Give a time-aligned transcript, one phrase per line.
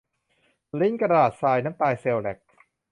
[0.79, 2.37] ลิ้นกระดาษทราย น้ำลายเชลแล็ก